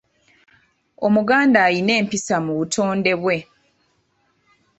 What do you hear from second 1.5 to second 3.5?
ayina empisa mu butonde bwe.